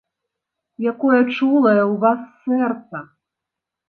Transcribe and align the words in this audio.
Якое 0.91 1.19
чулае 1.35 1.81
ў 1.91 1.93
вас 2.05 2.19
сэрца! 2.47 2.97